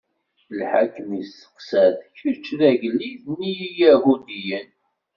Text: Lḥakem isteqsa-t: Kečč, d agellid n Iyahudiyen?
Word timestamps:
Lḥakem 0.57 1.09
isteqsa-t: 1.21 1.99
Kečč, 2.17 2.45
d 2.59 2.61
agellid 2.69 3.23
n 3.35 3.37
Iyahudiyen? 3.51 4.69